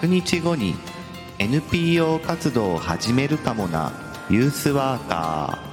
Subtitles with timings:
[0.00, 0.76] 100日後に
[1.40, 3.92] NPO 活動を始めるかもな。
[4.30, 5.68] ユースワーカー。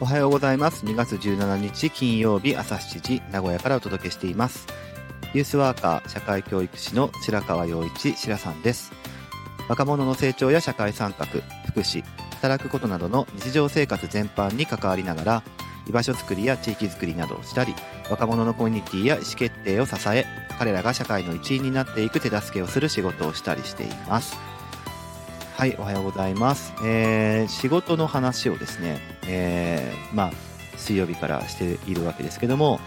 [0.00, 0.86] おはようございます。
[0.86, 4.68] 2月17日金曜日朝7時名古屋からお届けしています。
[5.34, 8.92] ユースワーカー社会教育士の白川陽一白さんです。
[9.68, 11.26] 若者の成長や社会参画
[11.66, 15.42] 福祉働くことなどの日常生活全般に関わりながら
[15.90, 17.74] 居場所づくりや地域づくりなどをしたり
[18.08, 20.24] 若者のコミュニティや意思決定を支え
[20.58, 24.36] 彼らが社会の一員になっていく手助けをする仕事をしたりしています。
[25.56, 30.32] はいおはようございます、えー、仕事の話をですね、えー、まあ
[30.78, 32.80] 水曜日からしているわけですけども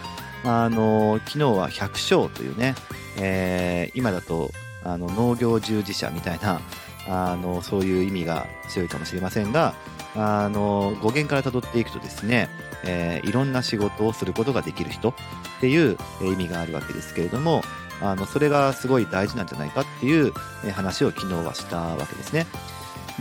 [0.44, 2.74] あの昨日は百姓というね、
[3.20, 4.50] えー、今だと
[4.84, 6.62] あの農業従事者みたいな
[7.08, 9.76] あのそういう意味が強いかもしれませんが
[10.16, 12.50] あの語源からたどっていくとですね、
[12.86, 15.14] えー、いろんな仕事をすることができる人っ
[15.60, 17.64] ていう意味があるわけですけれども
[18.02, 20.32] あのそれがすごい大事なんじゃないかっていう
[20.74, 22.46] 話を昨日はしたわけですね。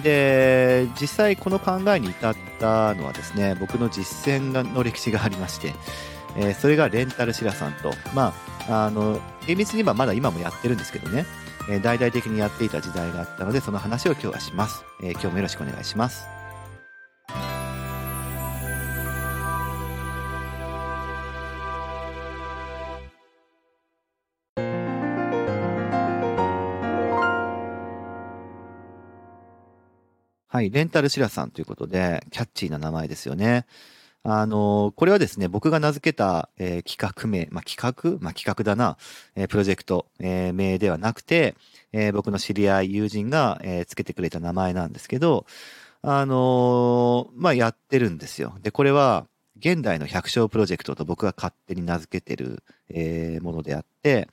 [0.03, 5.75] で実際この考えに至ったのはですね僕の実践の歴史がありまして、
[6.35, 8.33] えー、それがレンタルシラさんとま
[8.69, 11.27] ああの厳密に言えばまだ今もやってるんですけどね、
[11.69, 16.32] え、大々的にやっていた時代があったのでその話を今日はします、えー、今日もよろしくお願いします
[30.53, 33.65] はい、レンタルシラさんということで、キャッチーな名前ですよね。
[34.23, 38.19] あの、これはですね、僕が名付けた、えー、企画名、まあ、企画？
[38.23, 38.99] まあ、企画だな、
[39.35, 41.55] えー、プロジェクト、えー、名ではなくて、
[41.93, 45.47] えー、僕の知り合い、友人が、えー、付けてくれた名前なんですけど、
[46.03, 48.55] あのまあ、やってるんですよ。
[48.61, 54.29] で、これは、現代の百姓プロジェクトと僕が勝手に名付けてる、えー、ものであって、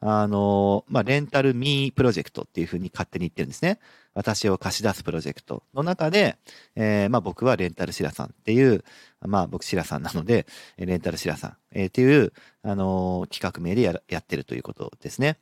[0.00, 3.80] あの、まあ、レンタルミープロジェクトっていうふうに勝手に言ってるんですね。
[4.14, 6.36] 私を貸し出すプロジェクトの中で、
[6.76, 8.84] えー、まあ、僕はレンタルシラさんっていう、
[9.20, 10.46] まあ、僕シラさんなので、
[10.78, 12.32] レンタルシラさん、えー、っていう、
[12.62, 15.38] あの企画名でややってるということですね。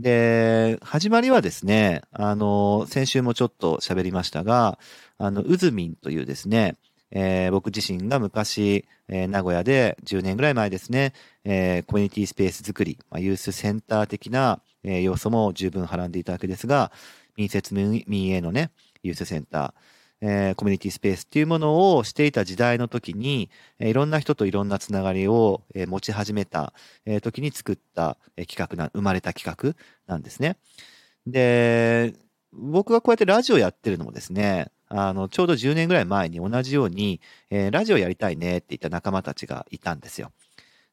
[0.00, 4.78] で、始まりはですね、あの先週もちょっと喋りましたが、
[5.18, 6.76] あの、うずみんというですね、
[7.10, 16.92] えー、僕自身が昔、えー、名古屋で10年ぐらい前ですね、えー、コミュニティスペース作り、まあ、ユースセンター的な、え、要素も十分はらんでいたわけですが、
[17.38, 18.70] 民設民営のね、
[19.02, 19.72] ユースセンター、
[20.20, 26.72] えー、コミュニティスペースっていうものをしていた時代の時に、えー、いろんな人といろんなつながりを、えー、持ち始めた、
[27.06, 29.76] えー、時に作った、えー、企画な、生まれた企画
[30.12, 30.56] なんですね。
[31.26, 32.14] で、
[32.52, 40.32] 僕がこうやってラジオやってるのもですね、あの、ちょうど10年ぐらい前に同じように、えー、ラジオやりたいねって言った仲間たちがいたんですよ。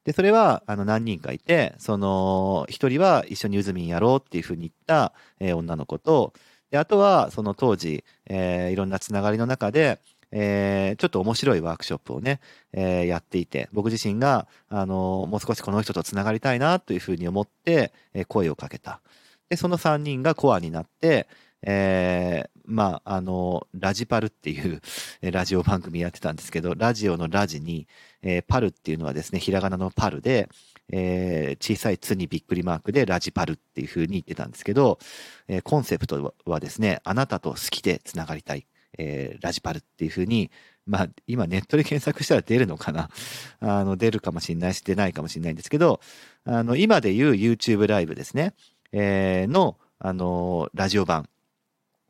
[0.06, 6.32] で、それは、あの、何人かいて、その、一人は一緒にうずみんやろうっていうふうに言った、えー、女の子と、
[6.70, 9.98] で、あとは、その当時、えー、いろんなつながりの中で、
[10.30, 12.40] えー、ちょっと面白いワークショップをね、
[12.72, 19.00] えー、やっていて、僕自身が、あの、もう少しこの人とつながりたいなというふうに思って、え、声をかけた。
[19.48, 21.26] で、その3人がコアになって、
[21.68, 24.80] えー、まあ、あの、ラジパルっていう
[25.20, 27.88] ラジオ番組やってたんですけど、ラジオのラジに、
[28.22, 30.48] えー、パルっていうのはですね、ひらがなのパルで、
[30.92, 35.00] えー、小さいつにびっくりマークでラジパルっていう風に言ってたんですけど、
[35.48, 38.64] えー、コンセプトはですね、あなたと好きでつながりたい、
[38.96, 40.52] えー、ラジパルっていう風に、
[40.86, 43.10] まあ、今ネットで検索したら出るのかな
[43.58, 46.00] あの、出るかもしれないし、出ないかもしれないんですけど、
[46.44, 48.54] あの、今で言う YouTube ライブですね、
[48.92, 51.28] えー、の、あの、ラジオ版。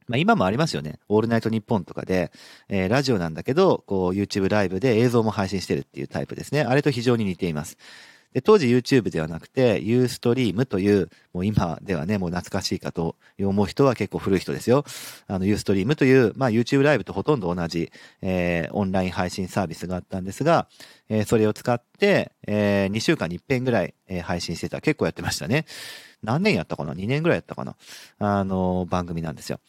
[0.08, 0.98] まあ、今もありますよね。
[1.08, 2.30] オールナイトニッポンとかで、
[2.68, 6.62] えー、ラジオなんだけど、こう YouTube ライブで映像も配信してるっていうタイプですね。
[6.62, 7.76] あれと非常に似ています。
[8.36, 14.84] で、当時 YouTube ではなくて、Ustream という、もう今ではね、もう懐かしいかと思う人は結構古い人ですよ。
[15.26, 17.90] あの、Ustream という、まあ YouTube ライブとほとんど同じ、
[18.20, 20.68] えー、オンライン配信サービスがあったんですが、
[21.08, 24.82] えー、それを使って、えー、2週間に1遍ぐらい、えー、配信してた。
[24.82, 25.64] 結構やってましたね。
[26.22, 27.76] 何年やったかな ?2 年ぐらいやったかな？
[28.18, 29.60] あの、番組なんですよ。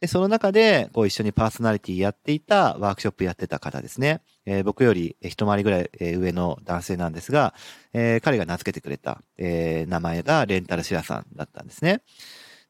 [0.00, 4.22] で、その中で、こう一緒にパーソナリティやっていたワークショップやってた方ですね。
[4.46, 7.52] えー、僕より一回りぐらい上の男性なんですが、
[7.92, 12.00] えー、彼が名付けてくれた、えー、名前がレンタルシラさんだったんですね。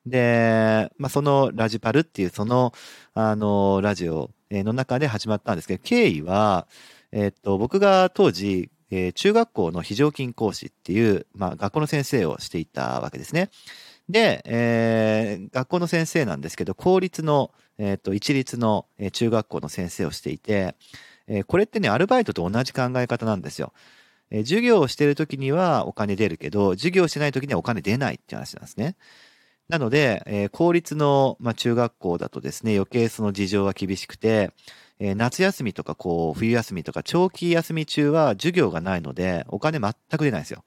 [0.06, 2.73] で、まあ、そのラジパルっていうその、
[3.15, 6.67] あの、ラジオの中で始まったんですけど、経緯は、
[7.12, 13.50] えっと、僕が当時、えー、中学校の非常勤講師っていう、まあ、学校の先生をしていたわけですね。
[14.11, 20.75] で、えー、学校の先生なんですけど、公立の、えっ、ー、と、一律の、中学校の先生をしていて、
[21.27, 23.73] えー、これってね、アルバイトと同じ考え方なんですよ。
[24.31, 28.97] えー授業をしてる時にはお金出るけど、授業してない時にはお金出ないって話なんですね。
[29.69, 34.53] なので、えー公立の、まあ、中学校だとですね、余計その事情は厳しくて、
[34.99, 40.65] えー夏休みとかこう、冬休みとか長期休み中は授業がないので、お金全く出ないんですよ。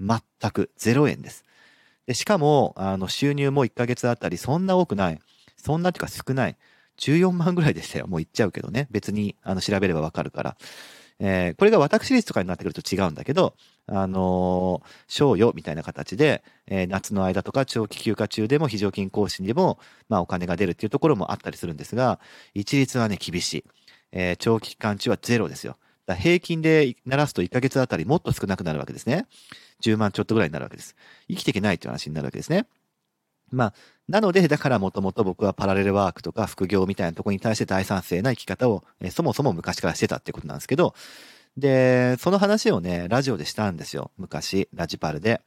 [0.00, 0.20] 全
[0.50, 0.70] く。
[0.78, 1.44] 0円です。
[2.06, 5.18] で、しかも、あの、収入も1ヶ月あたりそんな多くない。
[5.56, 6.56] そんなっていうか少ない。
[6.98, 8.06] 14万ぐらいでしたよ。
[8.06, 8.88] もう言っちゃうけどね。
[8.90, 10.56] 別に、あの、調べればわかるから。
[11.20, 13.54] えーこれが私立とかになってくると違うんだけど、
[13.86, 19.78] あのー賞与みたいな形で、えー夏の間とか長期休暇中でも非常勤講師にでも、
[20.08, 22.18] まあお金が出るっていうところもあったりするんですが、
[22.52, 23.64] 一律はね、厳しい。
[24.12, 25.76] えー長期期間中はゼロですよ。
[26.06, 29.26] だ平均で鳴らすと1ヶ月あたりもっと少なくなるわけですね。
[29.82, 30.96] 10万ちょっとぐらいになるわけです。
[31.28, 32.66] 生きていけないという話になるわけですね。
[33.50, 33.74] まあ、
[34.08, 40.94] なので、だからもともと僕はパラレルワークとか副業みたいなところに対して大賛成な生き方を、えそもそも昔からしてたってことなんですけど、
[41.56, 44.10] で、その話をね、ラジオでしたんですよ。
[44.18, 45.40] 昔、ラジパルで。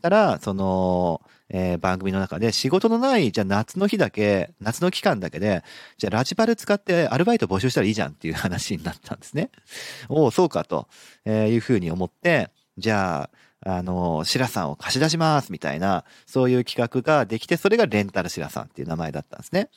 [0.00, 5.62] たら、その、えー番組の中で仕事のない、じゃあ夏の日だけ、夏の期間だけで、
[5.98, 9.50] じゃあラジパル使ってアルバイト募集したらいいじゃんっていう話になったんですね。
[10.08, 10.88] おお、そうかと、
[11.24, 13.28] えいうふうに思って、じゃ
[13.64, 19.68] あ、あの、シラさんを貸し出しますみたいな、そういう企画ができて、それがレンタルシラさんっていう名前だったんですね。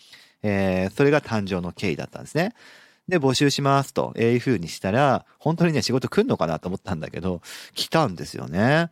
[0.44, 2.54] えーそれが誕生の経緯だったんですね。
[3.08, 7.42] で、募集しますと、えーいう風にしたら、本当にね、仕事来んのかなと思ったんだけど、
[7.75, 8.90] 来たんですよね。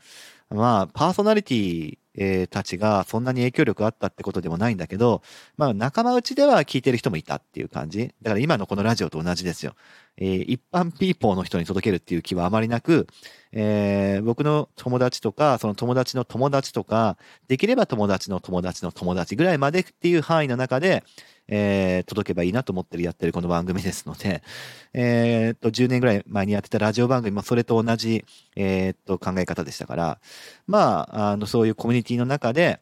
[0.51, 5.21] まあ、パーソナリティ、えーたちがそんなに影響力あったってことでもないんだけど、
[5.55, 8.13] まあ、仲間内では聞いてる人もいたっていう感じ。
[8.21, 9.75] だから今のこのラジオと同じですよ。
[10.17, 13.07] えー一般ピーポーの人に届けるっていう気はあまりなく、
[13.53, 21.05] えー僕の友達とか、その友達の友達とか、できれば友達の友達の友達ぐらいまでっていう範囲の中で、
[21.47, 24.43] えー届けばいいなと思ってるやってるこの番組ですので、
[24.93, 30.19] えーっと、10年ぐらい前にやってたラジオ番組もそれと同じ、えーっと、考え方でしたから、
[30.67, 32.79] まあ、あの、そういうコミュニティの中で、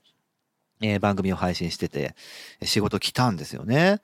[0.81, 2.15] えー番組を配信してて、
[2.63, 3.99] 仕事来たんですよね。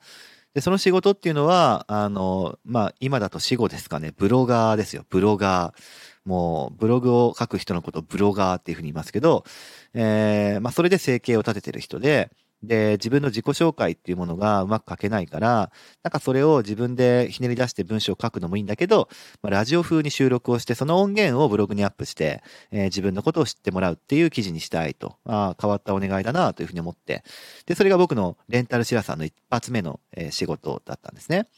[0.56, 5.82] で、その仕事っていうのは、あの、まあ、今だと死後ですかね、ブロガーですよ、ブロガー。
[6.24, 9.44] もう、ブログを書く人のことをブロガーっていうふうに言いますけど、
[9.92, 12.30] えーまあ、それで生計を立ててる人で、
[12.62, 15.70] で、自分の自己紹介っていうものがうまく書けないから、
[16.02, 19.08] なんかそれを自分でひねり出して文章を書くのもいいんだけど、
[19.42, 25.16] まあ、ラジオ風に収録をして、その音源をブログにアップして、えー自分のことを知ってもらうっていう記事にしたいと。
[25.24, 27.24] ああ、変わったお願いだなというふうに思って。
[27.66, 31.48] で、それが僕のレンタルシラさんの一発目の、えー仕事だったんですね。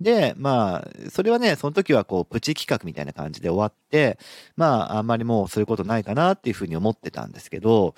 [0.00, 4.18] で、まあ、それはね、その時はこう、プチ企画みたいな感じで終わって、
[4.56, 7.94] まあ、あんまりもうそういうことないかなっていうふうに思ってたんですけど、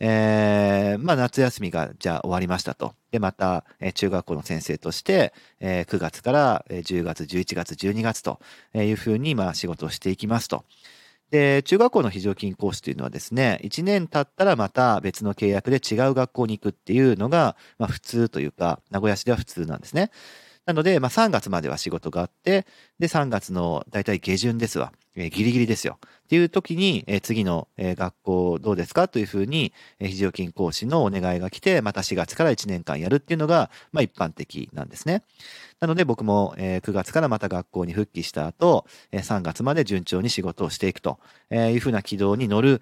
[0.00, 2.94] えーまあ、夏休みがじゃあ終わりましたと。
[3.10, 8.40] で、また、えー中学校の先生として、えー9月から10月、11月、12月と
[8.74, 10.64] いうふうに、まあ、仕事をしていきますと。
[11.30, 20.10] で、中学校の非常勤講師というのはですね、1年経ったらまた別の契約で違う学校に行くっていうのが、まあ普通というか、名古屋市では普通なんですね。
[20.64, 22.66] なので、まあ3月までは仕事があって、
[23.00, 24.92] で、3月のだいたい下旬ですわ。
[25.14, 25.98] えーギリギリですよ。
[26.02, 35.24] っていう時に、えー次の、えー学校どうですかというふうに、えー非常勤講師のお願いが来て、また4月から1年間やるっていうのが、まあ一般的なんですね。
[35.80, 41.18] なので僕も、えー9月からまた学校に復帰した後、えー3月まで順調に仕事をしていくと
[41.50, 42.80] いうふうな軌道に乗る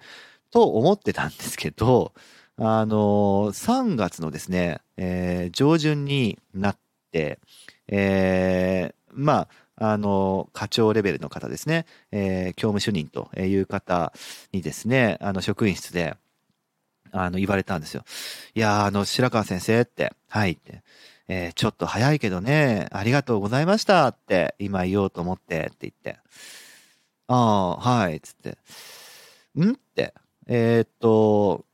[0.51, 2.13] と思ってたんですけど、
[2.57, 6.77] あのー3月のですね、えー上旬になっ
[7.11, 7.39] て、
[7.87, 14.13] えーまあ、あの課長レベルの方ですね、えー教務主任という方
[14.51, 16.15] にですね、あの、職員室で、
[17.11, 18.03] あの、言われたんですよ。
[18.55, 20.83] いや、あの、白川先生って、はいって、
[21.27, 26.19] えーちょっと早いけどね、ありがとうございましたって、今言おうと思ってって言って、
[27.27, 28.57] ああ、はい、つって、
[29.55, 30.13] んって、
[30.47, 31.65] えーっと、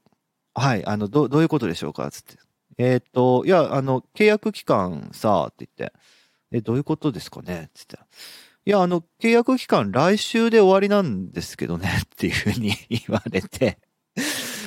[0.56, 2.36] はい、あの、ど、どういうことでしょうかつって。
[2.78, 5.98] えーっと、いや、あの、契約期間さ、って言って、
[6.52, 7.70] え、どういうことですかね？
[7.74, 7.98] つって。
[8.66, 13.80] いや、あの、契約期間来週で終わりなんですけどね、 っていうふうに 言われて、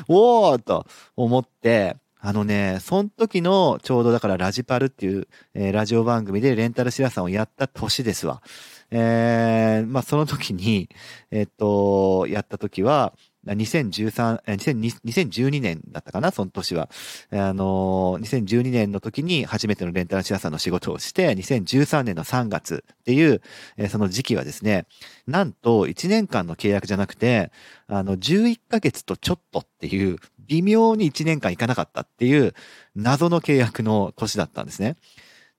[0.08, 0.86] おーと
[1.16, 8.42] 思って、あのね、その時のちょうどだからラジパルっていう、えーラジオ番組でレンタルシラさんをやった年ですわ。
[8.90, 10.88] えー、まあその時に、
[11.30, 13.14] えっと、やった時は、
[13.46, 16.90] 2013、2012年だったかな、その年は。
[17.30, 23.40] あの、2012年の時に初めてのレンタルシアさんの仕事をして、2013年の3月っていう、
[23.88, 24.86] その時期はですね、
[25.26, 27.50] なんと1年間の契約じゃなくて、
[27.86, 32.54] あの、11ヶ月とちょっとっていう、微妙に1年間いかなかったっていう
[32.96, 34.96] 謎の契約の年だったんですね。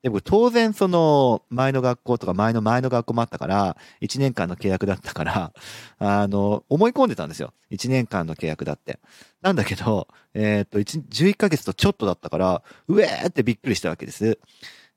[0.04, 5.54] で、も当然その前の学校とか前の前の学校もあったから、1年間の契約だったから、
[6.00, 7.54] あの、思い込んでたんですよ。
[7.70, 9.00] 1年間の契約だって。
[9.42, 14.40] なんだけど、えっ、と、11ヶ月とちょっとだったから、うえーってびっくりしたわけです。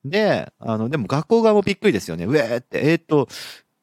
[0.04, 2.24] で、あの、でも学校側もびっくりですよね。
[2.26, 3.28] うえーって、えっ、と、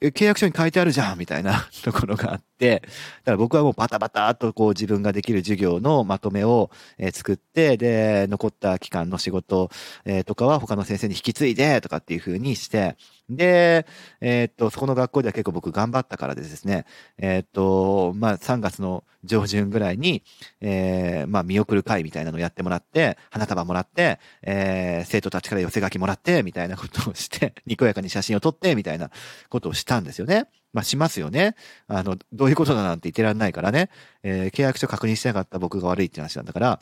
[0.02, 2.88] 契約書に書いてあるじゃんみたいな ところがあって、だ
[3.26, 9.70] から僕はもうバタバタっとこう自分ができる授業のまとめを、え作って、で、残った期間の仕事、
[10.06, 12.98] えとかは他の先生に引き継いでとかっていうふうにして、
[13.36, 13.86] で、
[14.20, 16.86] えーっと、そこの学校では結構僕頑張ったからですね、
[17.18, 20.24] えーっと、まあ3月の上旬ぐらいに、
[20.62, 29.12] えーまあ見送る会みたいなのをやってもらって、花束もらって、えー生徒たちから寄せ書きもらって、みたいなことをして、 にこやかに写真を撮って、みたいな
[29.50, 30.46] ことをしたんですよね。
[30.74, 31.56] まあしますよね。
[31.88, 33.90] あの、どういうことだなんて言ってらんないからね。
[34.24, 36.80] えー契約書確認してなかった僕が悪いって話なんだから。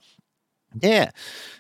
[0.76, 1.14] で、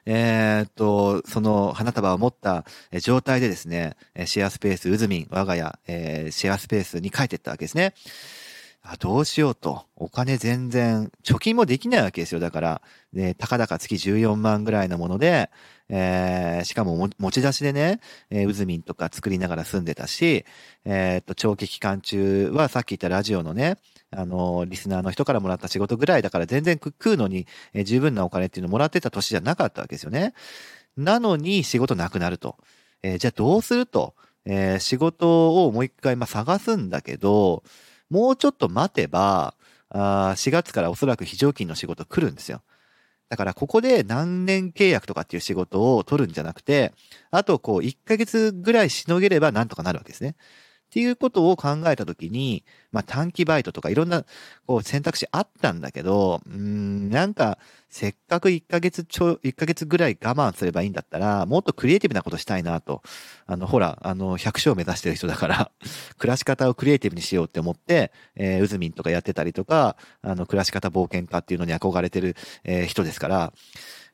[0.06, 2.66] えーっと、その花束を持った
[3.02, 7.94] 状態でですね、シェアスペース、うずみん、我が家、えーシェアスペースに帰っていったわけですね。
[8.92, 9.86] あどうしようと。
[9.96, 12.40] お金全然、貯金もできないわけですよ。
[12.40, 12.82] だから、
[13.14, 15.52] で、たかだか月14万ぐらいのもので、
[15.90, 18.00] えーしかもも持ち出しでね、
[18.32, 20.44] えーうずみんとか作りながら住んでたし、
[20.86, 23.78] えーっと、長期期間中はさっき言ったラジオのね、
[24.10, 30.34] あの、リスナーの人からもらった仕事ぐらいだから全然食食うのに、えー十分なお金っていうのをもらってた年じゃなかったわけですよね。
[30.98, 32.58] なのに仕事なくなると。
[33.04, 34.16] えーじゃあどうすると。
[34.46, 37.64] えー仕事をもう一回まあ探すんだけど、
[38.10, 39.56] もうちょっと待てば、
[39.90, 42.62] あ4月からおそらく非常勤の仕事来るんですよ。
[43.30, 46.94] だからここで何年契約とかっていう仕事を取るんじゃなくて、
[47.32, 50.36] あとこう1ヶ月ぐらいしのげればなんとかなるわけですね。
[50.90, 54.26] っていうことを考えたときに、まあ短期バイトとかいろんな
[54.66, 63.02] こう選択肢あったんだけど、うん、なんかせっかく1ヶ月ちょ、1ヶ月ぐらい我慢すればいいんだったら、もっとクリエイティブなことしたいなと。
[63.48, 65.72] あの、ほら、あの、100勝目指してる人だから、
[66.18, 73.54] 暮らし方をクリエイティブにしようって思って、えー、うずみんとかやってたりとか、あの、暮らし方冒険家っていうのに憧れてる、えー人ですから、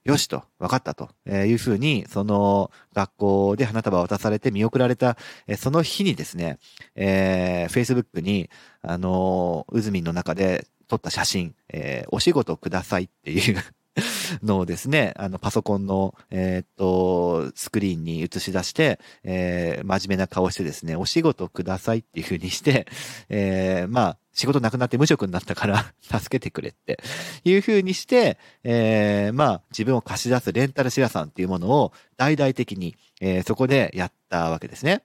[0.05, 6.59] よしと、分かったと、えいうふうに、その、学校で花束を渡されて見送られた、えその日にですね、
[6.95, 8.49] えー、Facebook に、
[8.83, 13.63] あのー、うずみんの中で撮った写真、えーお仕事くださいっていう
[14.43, 22.87] のですね、あの、パソコンの、えーっと、スクリーンに映し出して、えー真面目な顔してですね、お仕事くださいっていう風にして、
[23.29, 26.99] えーまあ、仕事なくなって無職になったから 助けてくれって
[27.45, 35.03] いう風にして、えーまあ、自分を貸し出すレンタルシラさんっていうものを大々的に、えーそこでやったわけですね。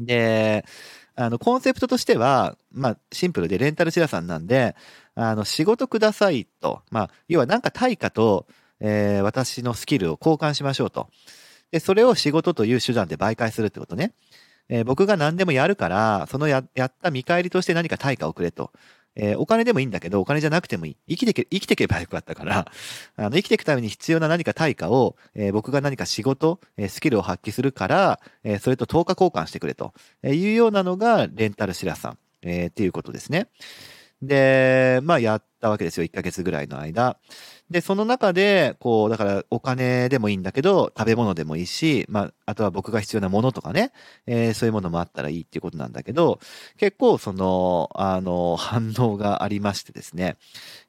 [0.00, 0.64] で、
[1.16, 4.74] あの、コンセプトとしては、まあ、シンプルでレンタルシラさんなんで、
[5.14, 8.46] あの、仕事くださいと、まあ、要はなんか対価と、
[8.80, 11.08] えー私のスキルを交換しましょうと。
[11.70, 14.12] で、それを仕事という手段で媒介するってことね。
[14.68, 18.72] えー僕が何でもやるから、そのややった見返りとして何か対価をくれと。
[19.16, 20.96] えーお金でもいいんだけど、お金じゃなくてもいい。
[21.08, 22.70] 生きてけ、生きてけばよかったから、
[23.16, 33.48] あの、生きていくために必要な何か対価を、えー僕が何か仕事、えースキルを発揮するから、えそれと10日交換してくれと、えいうようなのが、レンタルシラさん、えっていうことですね。
[34.22, 36.04] で、まあ、やったわけですよ。
[36.04, 37.18] 1ヶ月ぐらいの間。
[37.70, 43.92] で、その中で、こう、だから、お金でもいいんだけど、食べ物でもいいし、まあ、あとは僕が必要なものとかね、
[44.26, 46.38] えーそういうものもあったらいいっていうことなんだけど、
[46.78, 50.36] 結構、その、あの、反応がありましてですね、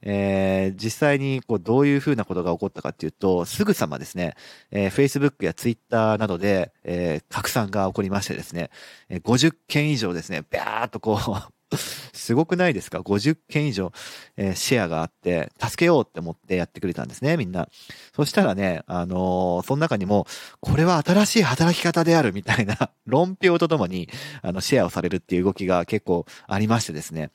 [0.01, 4.35] えー実際に、こう、どういうふうなことが起こったかっていうと、すぐさまですね、
[4.71, 8.69] えー Facebook や Twitter などで、えー拡散が起こりましてですね、
[9.09, 13.91] 50件以上ですね、ビャーっとこう、すごくないですか ?50 件以上、
[14.37, 17.67] えーシェアがあって、助けようって思ってやってくれたんですね、みんな。
[18.15, 20.27] そしたらね、あのーその中にも、
[20.59, 24.09] これは新しい働き方であるみたいな論評とともに、
[24.41, 27.31] あの、シェアをされるっていう動きが結構ありましてですね。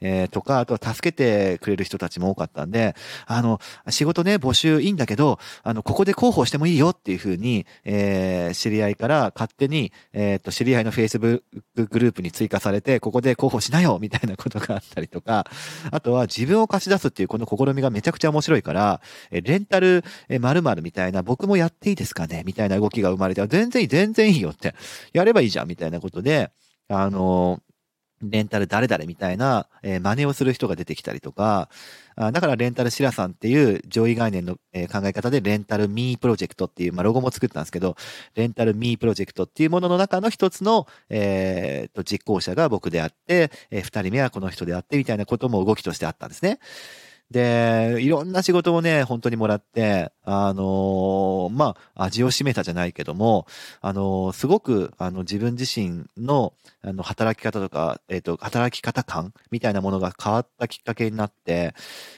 [0.00, 2.94] えーとか、あとは助けてくれる人たちも多かったんで、
[3.26, 11.42] あの、仕事ね、募集いいんだけど、あの、ここで広報してもいいよっていうふうに、えー知り合いから勝手に、えっ、と、知り合いの Facebook
[11.74, 15.46] グループに追加されて、ここで広報しないよみたいなことがあったりとか、
[15.90, 24.74] あとは自分を貸し出すっていうこの試みがめちゃくちゃ面白いから、えレンタル〇〇みたいな、僕もやっていいですかねみたいな動きが生まれて、全然いい、全然いいよって、
[25.12, 26.50] やればいいじゃんみたいなことで、
[26.88, 27.60] あの
[28.22, 31.68] レンタル誰々みたいな、えー真似をする人が出てきたりとか、
[32.16, 37.96] あだからレンタルシラさんっていう上位概念の、えー考え方でレンタルミープロジェクトっていう、まあ、ロゴも作ったんですけど、
[38.34, 46.58] レンタルミープロジェクトっていうものの中の一つの、えーと、実行者が僕であって、えー二人目はこの人であってみたいなことも動きとしてあったんですね。
[47.30, 53.46] で、いろんな仕事をね、本当にもらって、あのー、まあ、味を占めたじゃないけども、
[53.82, 61.74] あのー、すごく、あの、自分自身の、あの、働き方とか、えっ、ー、と、働き方感みたいなものが変わったきっかけになって、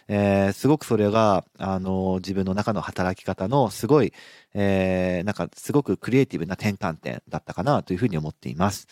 [0.06, 4.12] えー、すごくそれが、あの自分の中の働き方のすごい、
[4.54, 8.86] えー、なんか、すごくクリエイティブな転換点だったかなというふうに思っています。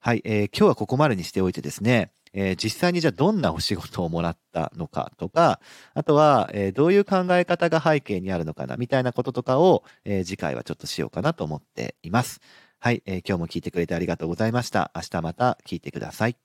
[0.00, 5.60] はい、えー、今日はここまでにしておいてですね、えー、実際にじゃあどんなお仕事をもらったのかとか、
[5.94, 12.40] あとは、えー、どういう考え方が背景にあるのかなみたいなこととかを、えー、次回はちょっとしようかなと思っています。
[12.80, 14.92] はい、えー、今日も聞いてくれてありがとうございました。
[14.94, 16.36] 明日また聞いてください。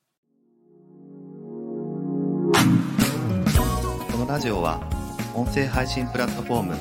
[4.11, 4.81] このラジオは
[5.35, 6.75] 音声配信プラットフォーム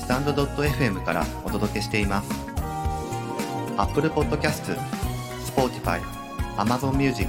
[0.00, 2.30] スタンド .fm からお届けしています。
[3.76, 4.76] Apple Podcast、
[5.54, 6.00] Spotify、
[6.56, 7.28] Amazon Music、